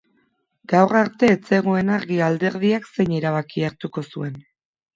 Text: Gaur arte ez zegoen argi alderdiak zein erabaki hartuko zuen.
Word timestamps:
Gaur 0.71 0.97
arte 0.99 1.29
ez 1.33 1.43
zegoen 1.51 1.93
argi 1.97 2.19
alderdiak 2.29 2.89
zein 2.97 3.15
erabaki 3.21 3.69
hartuko 3.71 4.09
zuen. 4.13 4.45